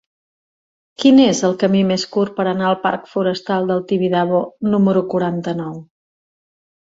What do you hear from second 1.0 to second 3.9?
Quin és el camí més curt per anar al parc Forestal del